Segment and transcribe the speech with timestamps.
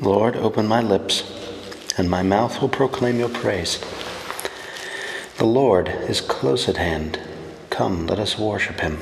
[0.00, 1.22] Lord, open my lips,
[1.98, 3.78] and my mouth will proclaim your praise.
[5.36, 7.20] The Lord is close at hand.
[7.68, 9.00] Come, let us worship him.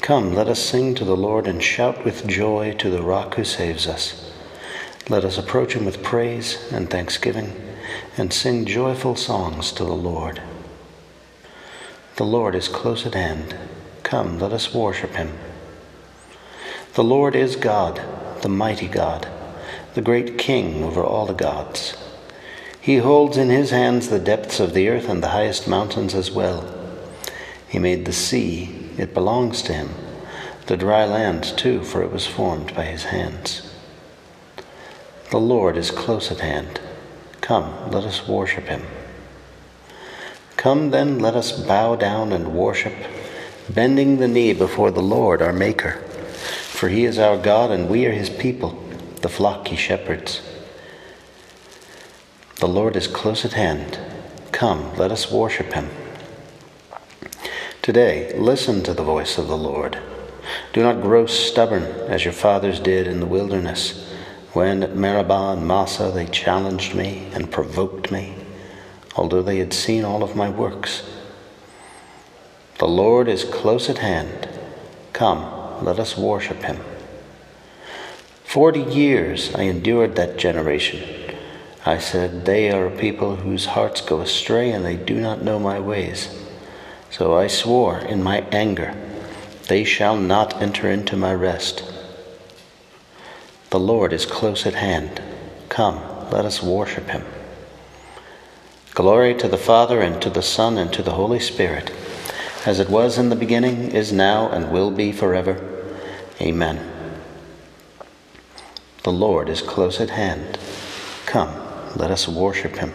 [0.00, 3.44] Come, let us sing to the Lord and shout with joy to the rock who
[3.44, 4.32] saves us.
[5.10, 7.54] Let us approach him with praise and thanksgiving
[8.16, 10.40] and sing joyful songs to the Lord.
[12.16, 13.54] The Lord is close at hand.
[14.04, 15.36] Come, let us worship him.
[16.94, 18.00] The Lord is God,
[18.40, 19.28] the mighty God,
[19.94, 21.96] the great King over all the gods.
[22.80, 26.30] He holds in his hands the depths of the earth and the highest mountains as
[26.30, 26.68] well.
[27.68, 29.90] He made the sea, it belongs to him,
[30.66, 33.72] the dry land too, for it was formed by his hands.
[35.30, 36.80] The Lord is close at hand.
[37.40, 38.82] Come, let us worship him.
[40.56, 42.94] Come then, let us bow down and worship,
[43.68, 45.98] bending the knee before the Lord our Maker.
[46.68, 48.83] For he is our God, and we are his people,
[49.24, 50.40] the flock he shepherds.
[52.60, 53.98] The Lord is close at hand.
[54.52, 55.90] Come, let us worship him.
[57.82, 59.98] Today, listen to the voice of the Lord.
[60.72, 64.08] Do not grow stubborn as your fathers did in the wilderness,
[64.52, 68.36] when at Meribah and Massa they challenged me and provoked me
[69.16, 71.08] although they had seen all of my works.
[72.78, 74.48] The Lord is close at hand.
[75.12, 76.80] Come, let us worship him.
[78.54, 81.02] Forty years I endured that generation.
[81.84, 85.58] I said, They are a people whose hearts go astray and they do not know
[85.58, 86.32] my ways.
[87.10, 88.94] So I swore in my anger,
[89.66, 91.82] They shall not enter into my rest.
[93.70, 95.20] The Lord is close at hand.
[95.68, 95.98] Come,
[96.30, 97.24] let us worship him.
[98.92, 101.90] Glory to the Father, and to the Son, and to the Holy Spirit,
[102.64, 105.58] as it was in the beginning, is now, and will be forever.
[106.40, 107.03] Amen.
[109.04, 110.58] The Lord is close at hand.
[111.26, 111.50] Come,
[111.94, 112.90] let us worship him.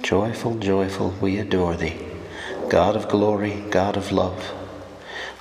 [0.00, 2.00] Joyful, joyful, we adore thee.
[2.70, 4.50] God of glory, God of love.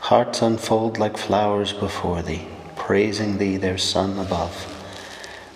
[0.02, 4.71] Hearts unfold like flowers before thee, praising thee, their sun above.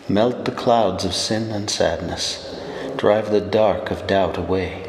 [0.08, 2.60] Melt the clouds of sin and sadness,
[2.96, 4.88] drive the dark of doubt away.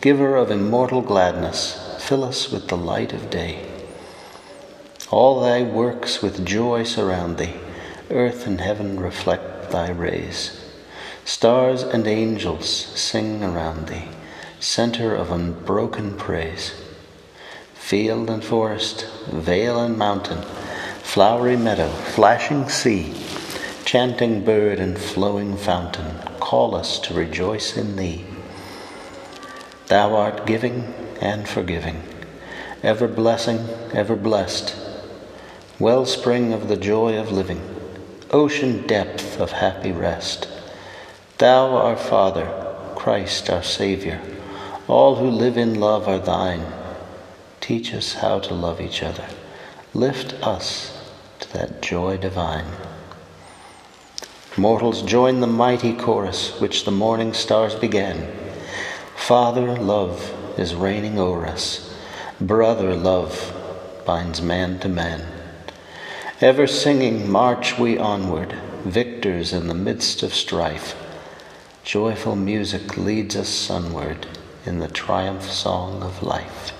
[0.00, 3.64] Giver of immortal gladness, fill us with the light of day.
[5.10, 7.54] All thy works with joy surround thee,
[8.10, 10.60] earth and heaven reflect thy rays.
[11.24, 14.08] Stars and angels sing around thee
[14.64, 16.72] center of unbroken praise.
[17.74, 20.40] Field and forest, vale and mountain,
[21.02, 23.12] flowery meadow, flashing sea,
[23.84, 28.24] chanting bird and flowing fountain, call us to rejoice in Thee.
[29.88, 32.02] Thou art giving and forgiving,
[32.82, 34.74] ever blessing, ever blessed,
[35.78, 37.60] wellspring of the joy of living,
[38.30, 40.48] ocean depth of happy rest.
[41.36, 42.46] Thou, our Father,
[42.96, 44.20] Christ, our Savior,
[44.88, 46.64] all who live in love are thine.
[47.60, 49.26] Teach us how to love each other.
[49.92, 50.98] Lift us
[51.40, 52.66] to that joy divine.
[54.56, 58.30] Mortals, join the mighty chorus which the morning stars began.
[59.16, 61.92] Father, love is reigning o'er us.
[62.40, 63.52] Brother, love
[64.06, 65.26] binds man to man.
[66.40, 68.52] Ever singing, march we onward,
[68.84, 70.94] victors in the midst of strife.
[71.82, 74.26] Joyful music leads us sunward
[74.64, 76.72] in the triumph song of life.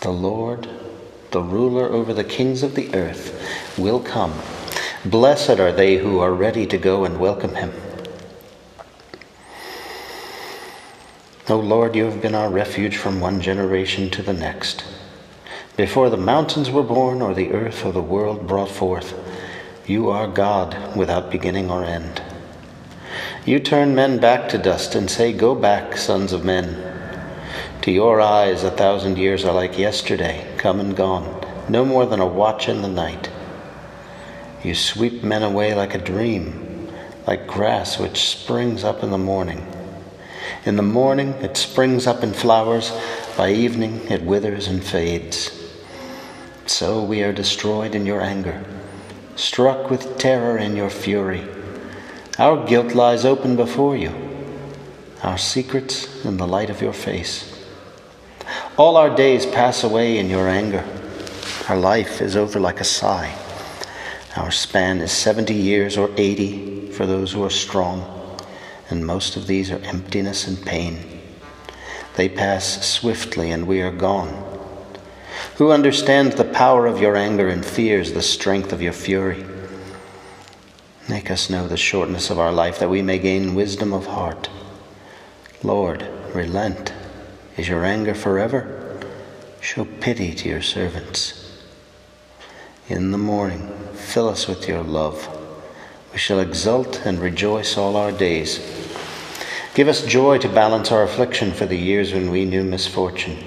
[0.00, 0.68] The Lord,
[1.34, 4.32] the ruler over the kings of the earth, will come.
[5.04, 7.72] Blessed are they who are ready to go and welcome him.
[11.48, 14.84] O Lord, you have been our refuge from one generation to the next.
[15.76, 19.12] Before the mountains were born, or the earth or the world brought forth,
[19.86, 22.22] you are God without beginning or end.
[23.44, 26.93] You turn men back to dust and say, Go back, sons of men.
[27.84, 32.18] To your eyes, a thousand years are like yesterday, come and gone, no more than
[32.18, 33.28] a watch in the night.
[34.62, 36.90] You sweep men away like a dream,
[37.26, 39.70] like grass which springs up in the morning.
[40.64, 42.90] In the morning it springs up in flowers,
[43.36, 45.50] by evening it withers and fades.
[46.64, 48.64] So we are destroyed in your anger
[49.36, 51.46] struck with terror in your fury.
[52.38, 54.14] Our guilt lies open before you,
[55.22, 57.53] our secrets in the light of your face.
[58.76, 60.84] All our days pass away in your anger.
[61.68, 63.32] Our life is over like a sigh.
[64.36, 68.40] Our span is 70 years or 80 for those who are strong,
[68.90, 70.98] and most of these are emptiness and pain.
[72.16, 74.42] They pass swiftly, and we are gone.
[75.56, 79.44] Who understands the power of your anger and fears the strength of your fury?
[81.08, 84.48] Make us know the shortness of our life that we may gain wisdom of heart.
[85.62, 86.93] Lord, relent.
[87.56, 89.00] Is your anger forever?
[89.60, 91.62] Show pity to your servants.
[92.88, 95.28] In the morning, fill us with your love.
[96.12, 98.58] We shall exult and rejoice all our days.
[99.74, 103.38] Give us joy to balance our affliction for the years when we knew misfortune.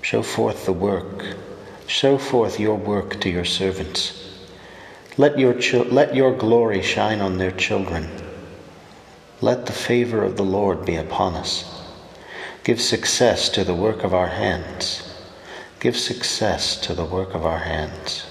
[0.00, 1.36] Show forth the work,
[1.86, 4.46] show forth your work to your servants.
[5.16, 5.54] Let your,
[5.84, 8.08] let your glory shine on their children.
[9.40, 11.77] Let the favor of the Lord be upon us.
[12.68, 15.02] Give success to the work of our hands.
[15.80, 18.26] Give success to the work of our hands.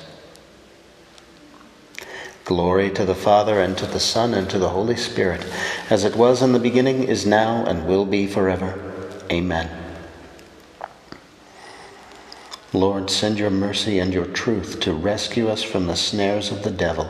[2.46, 5.44] Glory to the Father, and to the Son, and to the Holy Spirit,
[5.90, 8.80] as it was in the beginning, is now, and will be forever.
[9.32, 9.72] Amen.
[12.74, 16.70] Lord, send your mercy and your truth to rescue us from the snares of the
[16.70, 17.10] devil.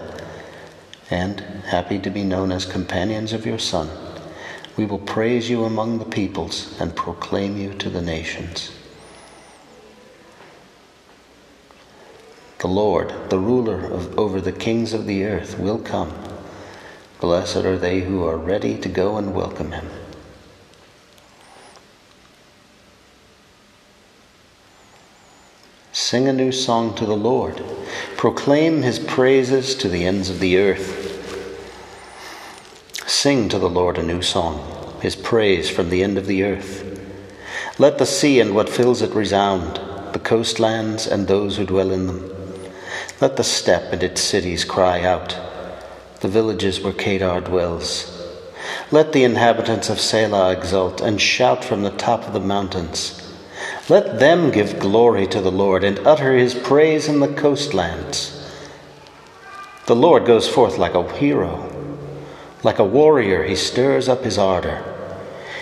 [1.10, 3.90] And, happy to be known as companions of your Son,
[4.78, 8.72] we will praise you among the peoples and proclaim you to the nations.
[12.60, 16.14] The Lord, the ruler of, over the kings of the earth, will come.
[17.20, 19.88] Blessed are they who are ready to go and welcome him.
[25.92, 27.64] Sing a new song to the Lord.
[28.16, 30.97] Proclaim his praises to the ends of the earth.
[33.20, 34.64] Sing to the Lord a new song,
[35.02, 36.84] his praise from the end of the earth.
[37.80, 39.78] Let the sea and what fills it resound,
[40.14, 42.32] the coastlands and those who dwell in them.
[43.20, 45.36] Let the steppe and its cities cry out,
[46.20, 48.06] the villages where Kedar dwells.
[48.92, 53.20] Let the inhabitants of Selah exult and shout from the top of the mountains.
[53.90, 58.48] Let them give glory to the Lord and utter his praise in the coastlands.
[59.88, 61.77] The Lord goes forth like a hero.
[62.64, 64.84] Like a warrior, he stirs up his ardor.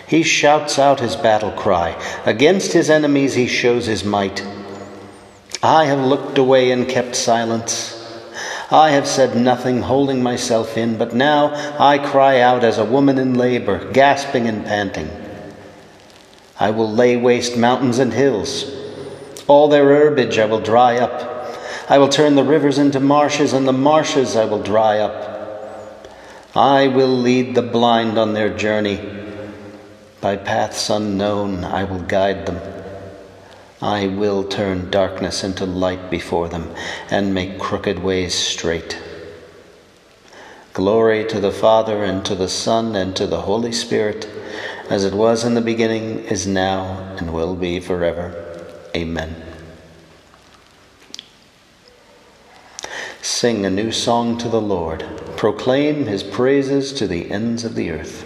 [0.07, 2.01] He shouts out his battle cry.
[2.25, 4.45] Against his enemies, he shows his might.
[5.61, 7.91] I have looked away and kept silence.
[8.71, 13.17] I have said nothing, holding myself in, but now I cry out as a woman
[13.17, 15.09] in labor, gasping and panting.
[16.59, 18.71] I will lay waste mountains and hills.
[19.47, 21.31] All their herbage I will dry up.
[21.89, 25.34] I will turn the rivers into marshes, and the marshes I will dry up.
[26.55, 29.01] I will lead the blind on their journey.
[30.21, 32.61] By paths unknown I will guide them.
[33.81, 36.73] I will turn darkness into light before them
[37.11, 39.01] and make crooked ways straight.
[40.71, 44.27] Glory to the Father, and to the Son, and to the Holy Spirit,
[44.89, 48.33] as it was in the beginning, is now, and will be forever.
[48.95, 49.54] Amen.
[53.25, 55.03] Sing a new song to the Lord,
[55.35, 58.21] proclaim his praises to the ends of the earth.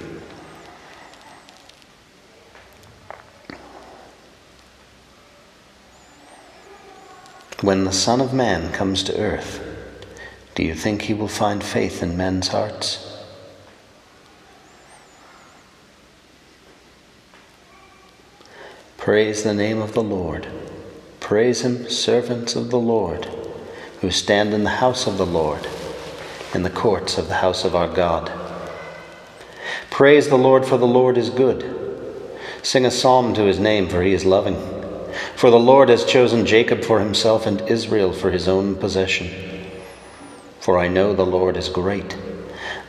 [7.62, 9.66] When the Son of Man comes to earth,
[10.54, 13.24] do you think he will find faith in men's hearts?
[18.98, 20.46] Praise the name of the Lord.
[21.22, 23.39] Praise him, servants of the Lord,
[24.02, 25.68] who stand in the house of the Lord,
[26.54, 28.32] in the courts of the house of our God.
[29.90, 31.76] Praise the Lord, for the Lord is good.
[32.64, 34.58] Sing a psalm to his name, for he is loving.
[35.36, 39.30] For the Lord has chosen Jacob for himself and Israel for his own possession.
[40.60, 42.18] For I know the Lord is great,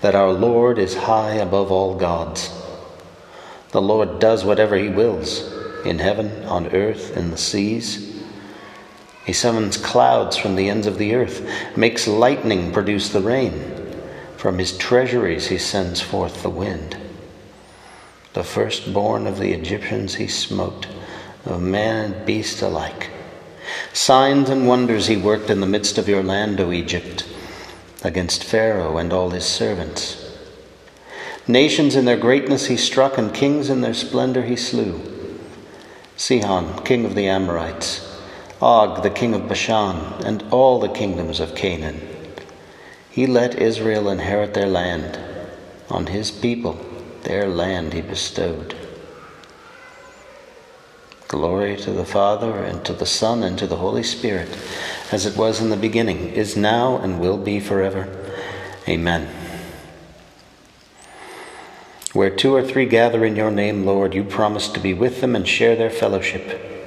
[0.00, 2.50] that our Lord is high above all gods.
[3.70, 5.52] The Lord does whatever he wills,
[5.84, 8.09] in heaven, on earth, in the seas.
[9.30, 13.62] He summons clouds from the ends of the earth, makes lightning produce the rain.
[14.36, 16.96] From his treasuries he sends forth the wind.
[18.32, 20.88] The firstborn of the Egyptians he smote
[21.44, 23.10] of man and beast alike.
[23.92, 27.24] Signs and wonders he worked in the midst of your land, O Egypt,
[28.02, 30.28] against Pharaoh and all his servants.
[31.46, 35.00] Nations in their greatness he struck, and kings in their splendor he slew.
[36.16, 38.09] Sihon, king of the Amorites,
[38.62, 42.00] Og, the king of Bashan, and all the kingdoms of Canaan.
[43.08, 45.18] He let Israel inherit their land.
[45.88, 46.78] On his people,
[47.22, 48.76] their land he bestowed.
[51.26, 54.48] Glory to the Father, and to the Son, and to the Holy Spirit,
[55.10, 58.08] as it was in the beginning, is now, and will be forever.
[58.88, 59.28] Amen.
[62.12, 65.36] Where two or three gather in your name, Lord, you promise to be with them
[65.36, 66.79] and share their fellowship.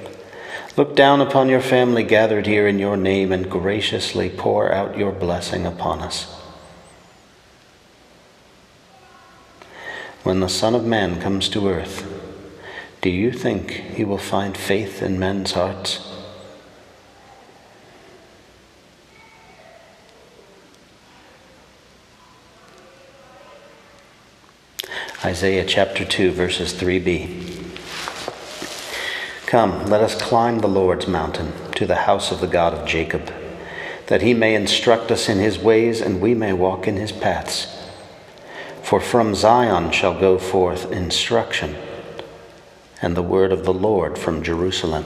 [0.76, 5.12] Look down upon your family gathered here in your name and graciously pour out your
[5.12, 6.32] blessing upon us.
[10.24, 12.10] When the Son of Man comes to earth,
[13.02, 16.10] do you think he will find faith in men's hearts?
[25.24, 27.53] Isaiah chapter 2, verses 3b.
[29.54, 33.32] Come, let us climb the Lord's mountain to the house of the God of Jacob,
[34.08, 37.68] that he may instruct us in his ways and we may walk in his paths.
[38.82, 41.76] For from Zion shall go forth instruction
[43.00, 45.04] and the word of the Lord from Jerusalem.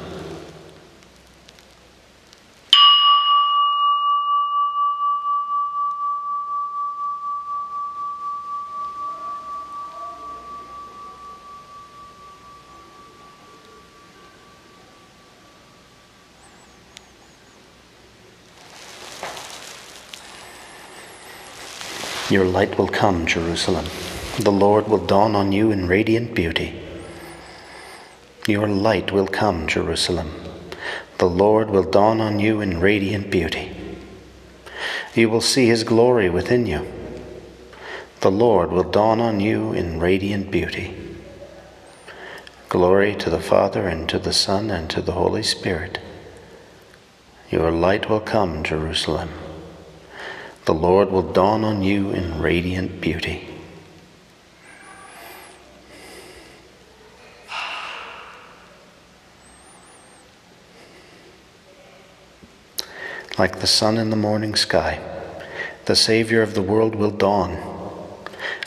[22.31, 23.87] Your light will come, Jerusalem.
[24.39, 26.79] The Lord will dawn on you in radiant beauty.
[28.47, 30.31] Your light will come, Jerusalem.
[31.17, 33.75] The Lord will dawn on you in radiant beauty.
[35.15, 36.87] You will see his glory within you.
[38.21, 40.95] The Lord will dawn on you in radiant beauty.
[42.69, 45.99] Glory to the Father, and to the Son, and to the Holy Spirit.
[47.51, 49.31] Your light will come, Jerusalem.
[50.69, 53.49] The Lord will dawn on you in radiant beauty.
[63.39, 65.01] like the sun in the morning sky.
[65.87, 67.57] The Savior of the world will dawn.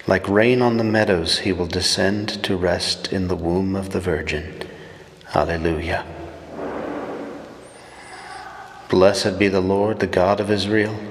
[0.07, 3.99] Like rain on the meadows, he will descend to rest in the womb of the
[3.99, 4.67] Virgin.
[5.35, 6.03] Alleluia.
[8.89, 11.10] Blessed be the Lord, the God of Israel.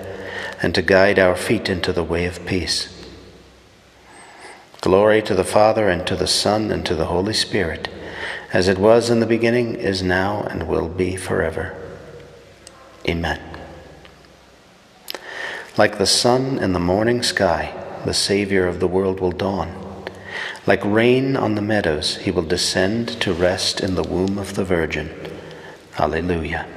[0.61, 2.97] and to guide our feet into the way of peace.
[4.81, 7.87] Glory to the Father, and to the Son, and to the Holy Spirit
[8.53, 11.73] as it was in the beginning, is now, and will be forever.
[13.07, 13.39] Amen.
[15.77, 17.73] Like the sun in the morning sky,
[18.05, 20.05] the Savior of the world will dawn.
[20.67, 24.65] Like rain on the meadows, he will descend to rest in the womb of the
[24.65, 25.09] Virgin.
[25.97, 26.67] Alleluia.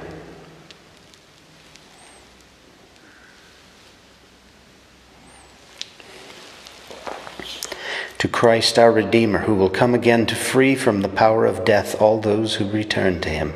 [8.25, 12.01] To Christ our Redeemer, who will come again to free from the power of death
[12.01, 13.53] all those who return to him.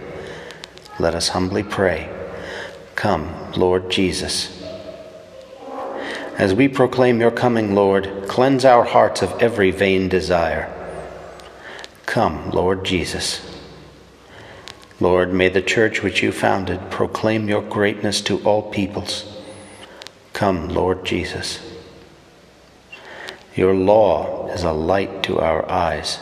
[0.99, 2.07] Let us humbly pray.
[2.93, 4.63] Come, Lord Jesus.
[6.37, 10.71] As we proclaim your coming, Lord, cleanse our hearts of every vain desire.
[12.05, 13.41] Come, Lord Jesus.
[14.99, 19.35] Lord, may the church which you founded proclaim your greatness to all peoples.
[20.33, 21.68] Come, Lord Jesus.
[23.59, 26.17] Your law is a light to our eyes.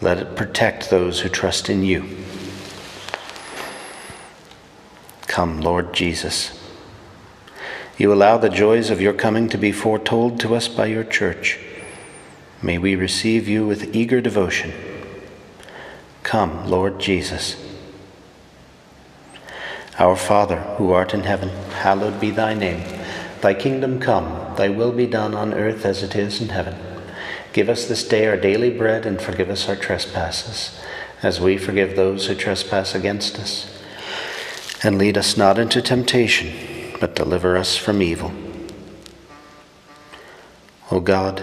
[0.00, 2.06] Let it protect those who trust in you.
[5.26, 6.56] Come, Lord Jesus.
[7.98, 11.58] You allow the joys of your coming to be foretold to us by your church.
[12.62, 14.72] May we receive you with eager devotion.
[16.22, 17.56] Come, Lord Jesus.
[19.98, 21.48] Our Father, who art in heaven,
[21.82, 22.84] hallowed be thy name.
[23.40, 26.76] Thy kingdom come, thy will be done on earth as it is in heaven.
[27.52, 30.80] Give us this day our daily bread and forgive us our trespasses,
[31.22, 33.82] as we forgive those who trespass against us.
[34.82, 38.32] And lead us not into temptation, but deliver us from evil.
[40.90, 41.40] O God,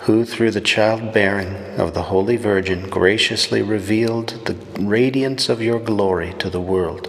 [0.00, 6.34] who through the childbearing of the Holy Virgin graciously revealed the radiance of your glory
[6.38, 7.08] to the world,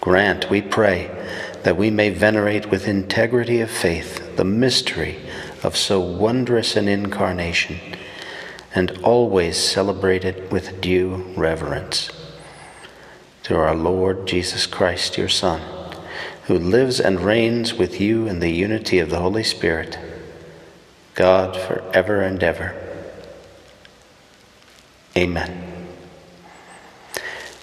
[0.00, 1.08] grant, we pray,
[1.64, 5.18] that we may venerate with integrity of faith the mystery
[5.62, 7.78] of so wondrous an incarnation
[8.74, 12.10] and always celebrate it with due reverence.
[13.42, 15.60] Through our Lord Jesus Christ, your Son,
[16.44, 19.98] who lives and reigns with you in the unity of the Holy Spirit,
[21.14, 22.74] God for ever and ever.
[25.16, 25.71] Amen.